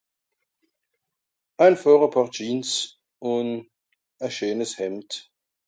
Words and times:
einfàch 1.65 2.03
a 2.07 2.09
pàar 2.13 2.29
jeans 2.35 2.69
un 3.35 3.47
a 4.25 4.27
scheenes 4.33 4.71
Hemd 4.79 5.09